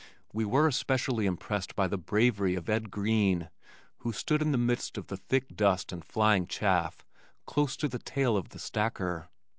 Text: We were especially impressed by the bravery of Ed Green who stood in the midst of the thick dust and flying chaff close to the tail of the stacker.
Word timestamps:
We 0.33 0.45
were 0.45 0.65
especially 0.67 1.27
impressed 1.27 1.75
by 1.75 1.85
the 1.87 1.99
bravery 1.99 2.55
of 2.55 2.67
Ed 2.67 2.89
Green 2.89 3.51
who 3.99 4.11
stood 4.11 4.41
in 4.41 4.51
the 4.51 4.57
midst 4.57 4.97
of 4.97 5.05
the 5.09 5.17
thick 5.17 5.55
dust 5.55 5.91
and 5.91 6.03
flying 6.03 6.47
chaff 6.47 7.05
close 7.45 7.77
to 7.77 7.87
the 7.87 7.99
tail 7.99 8.35
of 8.35 8.49
the 8.49 8.57
stacker. 8.57 9.29